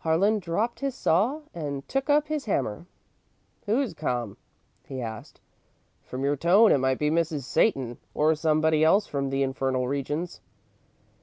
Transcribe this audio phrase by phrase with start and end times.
[0.00, 2.84] Harlan dropped his saw and took up his hammer.
[3.64, 4.36] "Who's come?"
[4.86, 5.40] he asked.
[6.02, 7.44] "From your tone, it might be Mrs.
[7.44, 10.42] Satan, or somebody else from the infernal regions."